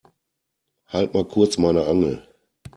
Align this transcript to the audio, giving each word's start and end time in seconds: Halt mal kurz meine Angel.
Halt 0.87 1.13
mal 1.13 1.25
kurz 1.27 1.59
meine 1.59 1.85
Angel. 1.85 2.27